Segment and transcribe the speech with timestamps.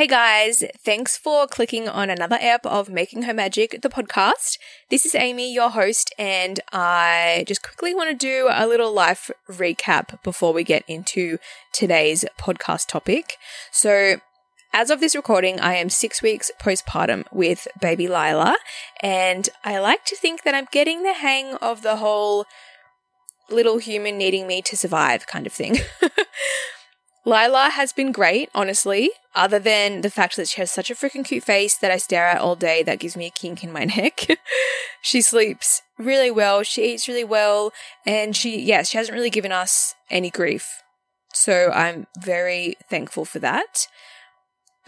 [0.00, 4.56] Hey guys, thanks for clicking on another ep of Making Her Magic, the podcast.
[4.88, 9.30] This is Amy, your host, and I just quickly want to do a little life
[9.46, 11.36] recap before we get into
[11.74, 13.36] today's podcast topic.
[13.70, 14.22] So,
[14.72, 18.56] as of this recording, I am six weeks postpartum with baby Lila,
[19.02, 22.46] and I like to think that I'm getting the hang of the whole
[23.50, 25.76] little human needing me to survive kind of thing.
[27.24, 31.24] Lila has been great, honestly, other than the fact that she has such a freaking
[31.24, 33.84] cute face that I stare at all day that gives me a kink in my
[33.96, 34.26] neck.
[35.02, 37.72] she sleeps really well, she eats really well,
[38.06, 40.82] and she, yes, she hasn't really given us any grief.
[41.32, 43.86] So I'm very thankful for that.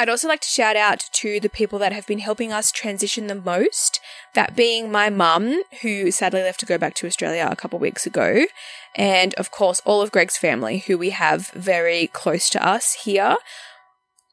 [0.03, 3.29] I'd also like to shout out to the people that have been helping us transition
[3.29, 4.01] the most.
[4.35, 8.05] That being my mum, who sadly left to go back to Australia a couple weeks
[8.05, 8.47] ago,
[8.97, 13.37] and of course, all of Greg's family, who we have very close to us here.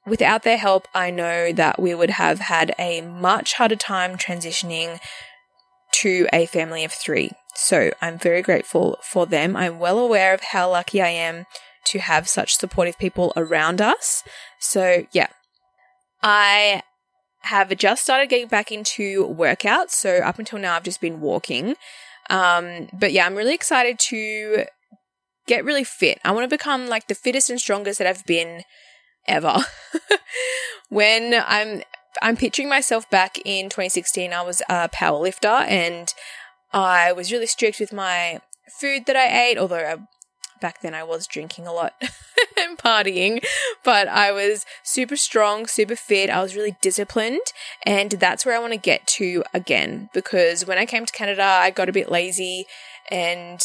[0.07, 4.99] Without their help, I know that we would have had a much harder time transitioning
[5.91, 7.29] to a family of three.
[7.53, 9.55] So I'm very grateful for them.
[9.55, 11.45] I'm well aware of how lucky I am
[11.85, 14.23] to have such supportive people around us.
[14.59, 15.27] So, yeah,
[16.21, 16.83] I
[17.43, 19.91] have just started getting back into workouts.
[19.91, 21.75] So up until now, I've just been walking.
[22.29, 24.65] Um, but yeah, I'm really excited to
[25.47, 26.19] get really fit.
[26.23, 28.63] I want to become like the fittest and strongest that I've been
[29.27, 29.57] ever.
[30.89, 31.81] when I'm
[32.21, 36.13] I'm picturing myself back in 2016, I was a power lifter and
[36.73, 38.41] I was really strict with my
[38.79, 39.97] food that I ate, although I
[40.59, 41.93] back then I was drinking a lot
[42.57, 43.43] and partying,
[43.83, 46.29] but I was super strong, super fit.
[46.29, 47.41] I was really disciplined,
[47.85, 51.43] and that's where I want to get to again because when I came to Canada,
[51.43, 52.65] I got a bit lazy
[53.09, 53.59] and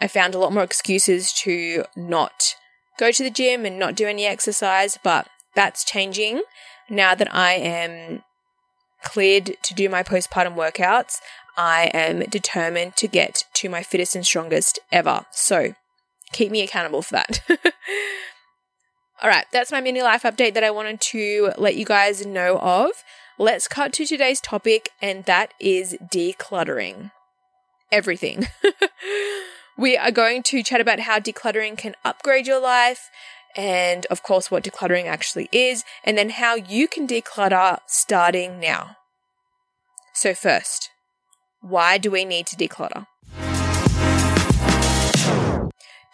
[0.00, 2.56] I found a lot more excuses to not
[2.98, 6.42] go to the gym and not do any exercise, but that's changing
[6.88, 8.22] now that I am
[9.02, 11.16] cleared to do my postpartum workouts.
[11.56, 15.26] I am determined to get to my fittest and strongest ever.
[15.30, 15.74] So,
[16.32, 17.42] keep me accountable for that.
[19.22, 22.58] All right, that's my mini life update that I wanted to let you guys know
[22.58, 22.90] of.
[23.38, 27.12] Let's cut to today's topic, and that is decluttering
[27.92, 28.48] everything.
[29.78, 33.10] we are going to chat about how decluttering can upgrade your life,
[33.54, 38.96] and of course, what decluttering actually is, and then how you can declutter starting now.
[40.14, 40.90] So, first,
[41.60, 43.06] why do we need to declutter?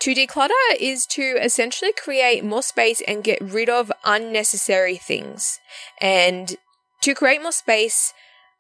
[0.00, 5.58] To declutter is to essentially create more space and get rid of unnecessary things.
[6.00, 6.56] And
[7.02, 8.12] to create more space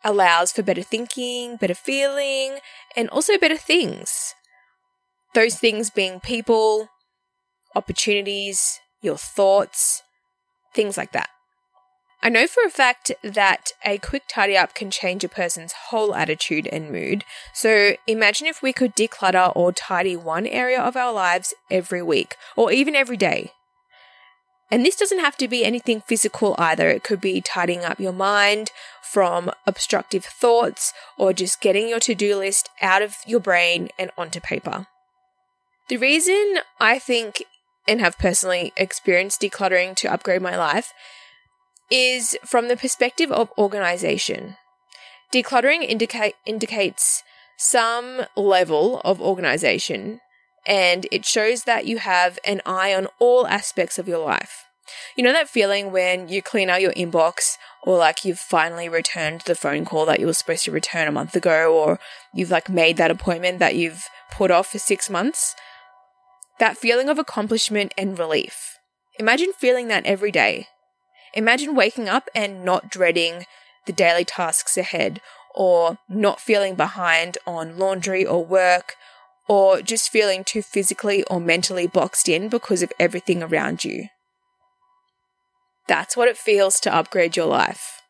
[0.04, 2.58] allows for better thinking, better feeling,
[2.96, 4.34] and also better things.
[5.34, 6.88] Those things being people,
[7.74, 10.02] opportunities, your thoughts,
[10.74, 11.28] things like that.
[12.20, 16.14] I know for a fact that a quick tidy up can change a person's whole
[16.14, 17.24] attitude and mood.
[17.54, 22.34] So imagine if we could declutter or tidy one area of our lives every week
[22.56, 23.52] or even every day.
[24.70, 26.88] And this doesn't have to be anything physical either.
[26.90, 32.14] It could be tidying up your mind from obstructive thoughts or just getting your to
[32.14, 34.88] do list out of your brain and onto paper.
[35.88, 37.44] The reason I think
[37.86, 40.92] and have personally experienced decluttering to upgrade my life
[41.90, 44.56] is from the perspective of organization.
[45.32, 47.22] Decluttering indica- indicates
[47.56, 50.20] some level of organization
[50.66, 54.64] and it shows that you have an eye on all aspects of your life.
[55.16, 59.42] You know that feeling when you clean out your inbox or like you've finally returned
[59.42, 61.98] the phone call that you were supposed to return a month ago or
[62.34, 65.54] you've like made that appointment that you've put off for 6 months?
[66.58, 68.78] That feeling of accomplishment and relief.
[69.18, 70.68] Imagine feeling that every day.
[71.34, 73.44] Imagine waking up and not dreading
[73.86, 75.20] the daily tasks ahead,
[75.54, 78.96] or not feeling behind on laundry or work,
[79.48, 84.08] or just feeling too physically or mentally boxed in because of everything around you.
[85.88, 88.02] That's what it feels to upgrade your life.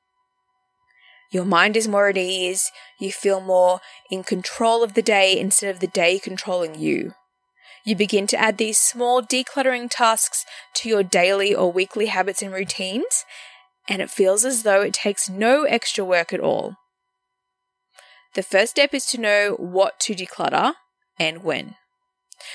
[1.31, 3.81] Your mind is more at ease, you feel more
[4.11, 7.15] in control of the day instead of the day controlling you.
[7.88, 10.44] You begin to add these small decluttering tasks
[10.75, 13.25] to your daily or weekly habits and routines,
[13.88, 16.76] and it feels as though it takes no extra work at all.
[18.35, 20.75] The first step is to know what to declutter
[21.19, 21.76] and when.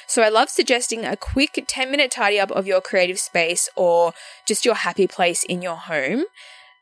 [0.06, 4.14] So I love suggesting a quick 10 minute tidy up of your creative space or
[4.48, 6.26] just your happy place in your home.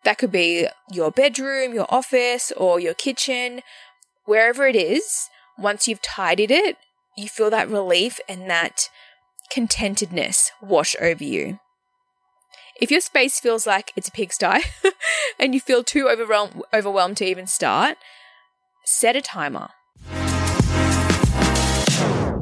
[0.04, 3.62] That could be your bedroom, your office, or your kitchen,
[4.25, 5.30] wherever it is.
[5.57, 6.75] Once you've tidied it,
[7.17, 8.89] you feel that relief and that
[9.53, 11.59] contentedness wash over you.
[12.79, 14.61] If your space feels like it's a pigsty
[15.39, 17.97] and you feel too overwhelmed, overwhelmed to even start,
[18.85, 19.69] set a timer.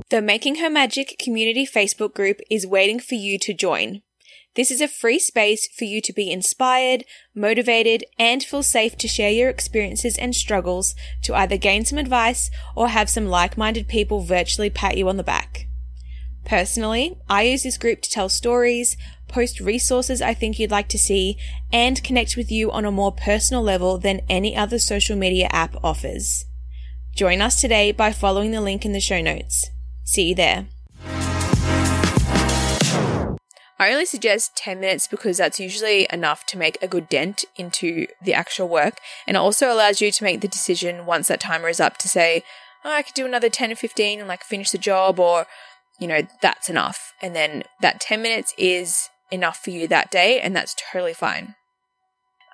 [0.10, 4.02] The Making Her Magic community Facebook group is waiting for you to join.
[4.56, 7.06] This is a free space for you to be inspired,
[7.36, 12.50] motivated, and feel safe to share your experiences and struggles to either gain some advice
[12.76, 15.68] or have some like minded people virtually pat you on the back.
[16.46, 18.98] Personally, I use this group to tell stories,
[19.28, 21.38] post resources I think you'd like to see,
[21.72, 25.76] and connect with you on a more personal level than any other social media app
[25.84, 26.46] offers.
[27.14, 29.70] Join us today by following the link in the show notes.
[30.04, 30.68] See you there.
[33.80, 38.08] I only suggest 10 minutes because that's usually enough to make a good dent into
[38.22, 39.00] the actual work.
[39.26, 42.10] And it also allows you to make the decision once that timer is up to
[42.10, 42.44] say,
[42.84, 45.48] oh, I could do another 10 or 15 and like finish the job, or,
[45.98, 47.14] you know, that's enough.
[47.22, 51.56] And then that 10 minutes is enough for you that day, and that's totally fine.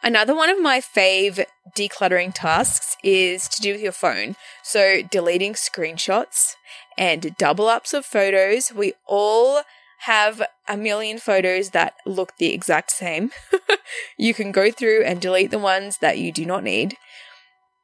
[0.03, 1.43] Another one of my fave
[1.75, 4.35] decluttering tasks is to do with your phone.
[4.61, 6.53] So, deleting screenshots
[6.95, 8.71] and double ups of photos.
[8.71, 9.63] We all
[10.05, 13.31] have a million photos that look the exact same.
[14.17, 16.95] you can go through and delete the ones that you do not need.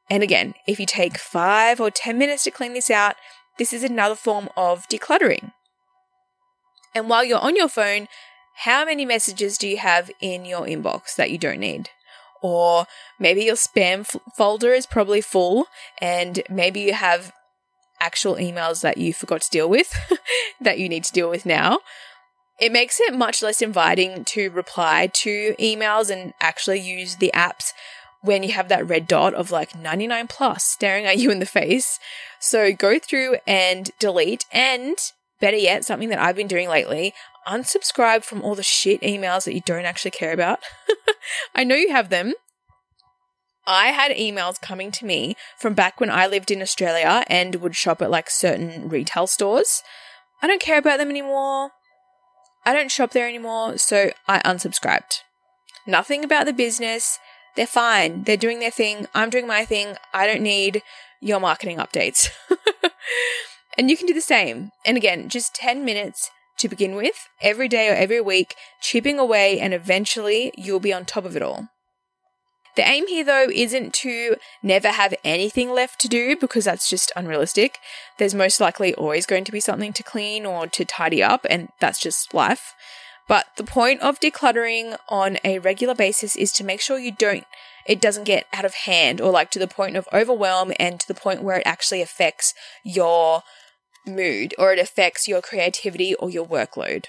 [0.08, 3.16] And again, if you take five or 10 minutes to clean this out,
[3.58, 5.52] this is another form of decluttering.
[6.94, 8.06] And while you're on your phone,
[8.56, 11.88] how many messages do you have in your inbox that you don't need?
[12.40, 12.86] Or
[13.18, 15.66] maybe your spam f- folder is probably full,
[16.00, 17.32] and maybe you have
[18.00, 19.94] actual emails that you forgot to deal with
[20.60, 21.78] that you need to deal with now.
[22.62, 27.72] It makes it much less inviting to reply to emails and actually use the apps
[28.20, 31.44] when you have that red dot of like 99 plus staring at you in the
[31.44, 31.98] face.
[32.38, 34.96] So go through and delete and
[35.40, 37.14] better yet, something that I've been doing lately,
[37.48, 40.60] unsubscribe from all the shit emails that you don't actually care about.
[41.56, 42.32] I know you have them.
[43.66, 47.74] I had emails coming to me from back when I lived in Australia and would
[47.74, 49.82] shop at like certain retail stores.
[50.40, 51.72] I don't care about them anymore.
[52.64, 55.20] I don't shop there anymore, so I unsubscribed.
[55.86, 57.18] Nothing about the business.
[57.56, 58.22] They're fine.
[58.22, 59.06] They're doing their thing.
[59.14, 59.96] I'm doing my thing.
[60.14, 60.82] I don't need
[61.20, 62.28] your marketing updates.
[63.78, 64.70] and you can do the same.
[64.86, 69.58] And again, just 10 minutes to begin with, every day or every week, chipping away,
[69.58, 71.68] and eventually you'll be on top of it all.
[72.74, 77.12] The aim here, though, isn't to never have anything left to do because that's just
[77.14, 77.78] unrealistic.
[78.18, 81.68] There's most likely always going to be something to clean or to tidy up, and
[81.80, 82.74] that's just life.
[83.28, 87.46] But the point of decluttering on a regular basis is to make sure you don't
[87.86, 91.08] it doesn't get out of hand or like to the point of overwhelm and to
[91.08, 92.54] the point where it actually affects
[92.84, 93.42] your
[94.06, 97.06] mood or it affects your creativity or your workload.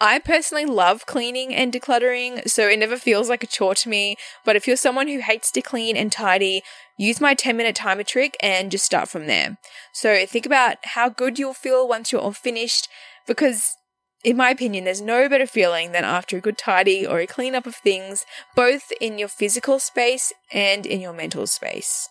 [0.00, 4.16] I personally love cleaning and decluttering, so it never feels like a chore to me.
[4.44, 6.62] But if you're someone who hates to clean and tidy,
[6.98, 9.58] use my 10 minute timer trick and just start from there.
[9.92, 12.88] So think about how good you'll feel once you're all finished,
[13.26, 13.76] because
[14.24, 17.54] in my opinion, there's no better feeling than after a good tidy or a clean
[17.54, 18.24] up of things,
[18.54, 22.08] both in your physical space and in your mental space.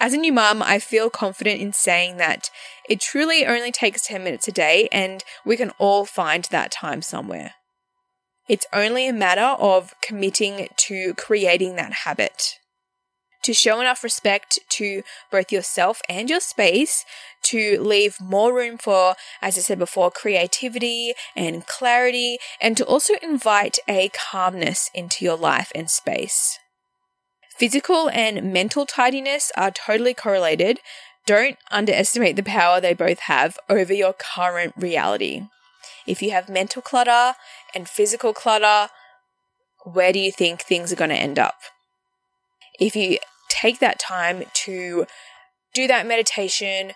[0.00, 2.50] As a new mum, I feel confident in saying that
[2.88, 7.02] it truly only takes 10 minutes a day and we can all find that time
[7.02, 7.54] somewhere.
[8.48, 12.54] It's only a matter of committing to creating that habit.
[13.42, 17.04] To show enough respect to both yourself and your space,
[17.44, 23.14] to leave more room for, as I said before, creativity and clarity, and to also
[23.22, 26.58] invite a calmness into your life and space.
[27.58, 30.78] Physical and mental tidiness are totally correlated.
[31.26, 35.42] Don't underestimate the power they both have over your current reality.
[36.06, 37.34] If you have mental clutter
[37.74, 38.90] and physical clutter,
[39.84, 41.56] where do you think things are going to end up?
[42.78, 45.06] If you take that time to
[45.74, 46.92] do that meditation,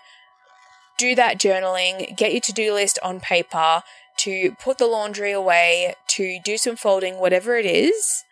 [0.97, 3.83] do that journaling, get your to do list on paper,
[4.19, 8.23] to put the laundry away, to do some folding, whatever it is,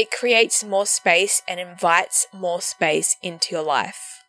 [0.00, 4.24] it creates more space and invites more space into your life.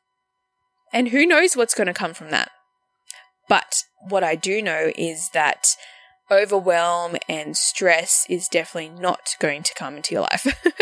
[0.91, 2.51] And who knows what's going to come from that?
[3.47, 5.77] But what I do know is that
[6.29, 10.45] overwhelm and stress is definitely not going to come into your life.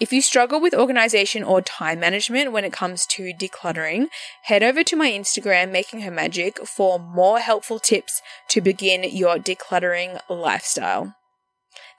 [0.00, 4.08] If you struggle with organization or time management when it comes to decluttering,
[4.44, 9.36] head over to my Instagram, Making Her Magic, for more helpful tips to begin your
[9.36, 11.14] decluttering lifestyle.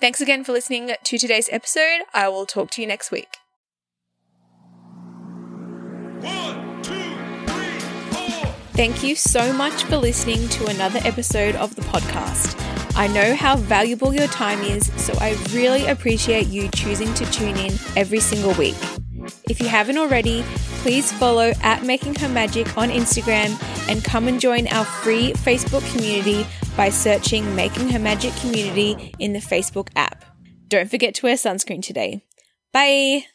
[0.04, 2.02] Thanks again for listening to today's episode.
[2.14, 3.38] I will talk to you next week.
[6.20, 6.92] One, two,
[7.54, 8.54] three, four.
[8.74, 12.60] Thank you so much for listening to another episode of the podcast.
[12.98, 17.56] I know how valuable your time is, so I really appreciate you choosing to tune
[17.56, 18.76] in every single week.
[19.50, 20.44] If you haven't already,
[20.84, 23.58] please follow at Making Her Magic on Instagram
[23.90, 29.32] and come and join our free Facebook community by searching Making Her Magic Community in
[29.32, 30.26] the Facebook app.
[30.68, 32.26] Don't forget to wear sunscreen today.
[32.74, 33.33] Bye!